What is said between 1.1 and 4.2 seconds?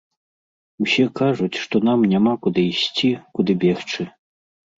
кажуць, што нам няма куды ісці, куды бегчы.